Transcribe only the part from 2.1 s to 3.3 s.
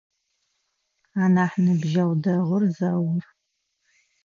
дэгъур Заур.